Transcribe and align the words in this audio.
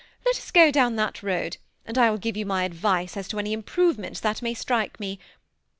Let 0.25 0.35
us 0.37 0.49
go 0.49 0.71
down 0.71 0.95
that 0.95 1.21
road, 1.21 1.57
and 1.85 1.95
I 1.95 2.09
will 2.09 2.17
give 2.17 2.35
you 2.35 2.43
my 2.43 2.63
advice 2.63 3.15
as 3.15 3.27
to 3.27 3.37
any 3.37 3.53
im 3.53 3.61
provements 3.61 4.19
that 4.21 4.41
may 4.41 4.55
strike 4.55 4.99
me. 4.99 5.19